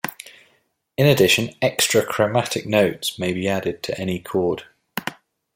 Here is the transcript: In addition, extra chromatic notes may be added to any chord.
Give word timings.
In 0.97 1.05
addition, 1.05 1.53
extra 1.61 2.03
chromatic 2.03 2.65
notes 2.65 3.19
may 3.19 3.33
be 3.33 3.47
added 3.47 3.83
to 3.83 3.95
any 3.99 4.17
chord. 4.17 4.63